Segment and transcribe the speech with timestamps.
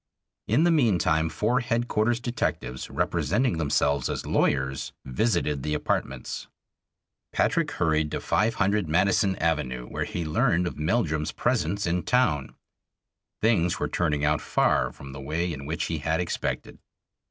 [0.47, 6.47] In the meantime four Headquarters' detectives, representing themselves as lawyers, visited the apartments.
[7.31, 12.55] Patrick hurried to 500 Madison Avenue, where he learned of Meldrum's presence in town.
[13.43, 16.79] Things were turning out far from the way in which he had expected.